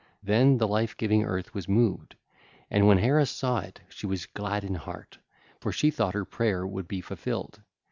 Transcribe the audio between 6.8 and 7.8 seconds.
be fulfilled.